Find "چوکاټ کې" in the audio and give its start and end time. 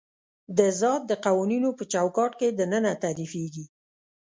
1.93-2.47